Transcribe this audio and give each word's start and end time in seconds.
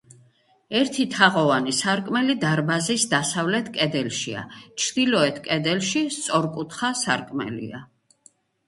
ერთი 0.77 1.03
თაღოვანი 1.15 1.73
სარკმელი 1.79 2.35
დარბაზის 2.45 3.05
დასავლეთ 3.13 3.71
კედელშია, 3.77 4.43
ჩრდილოეთ 4.65 5.39
კედელში 5.51 6.05
სწორკუთხა 6.19 6.95
სარკმელია. 7.07 7.89